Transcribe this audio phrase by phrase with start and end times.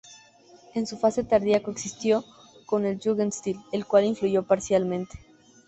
[0.73, 2.25] En su fase tardía coexistió
[2.65, 5.19] con el Jugendstil, el cual influyó parcialmente.